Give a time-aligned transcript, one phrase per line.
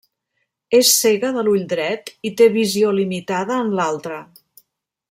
[0.77, 4.21] És cega de l'ull dret i té visió limitada en l'altre.